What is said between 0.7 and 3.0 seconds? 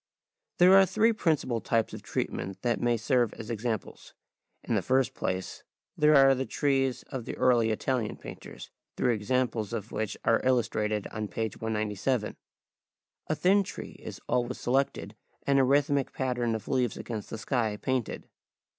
are three principal types of treatment that may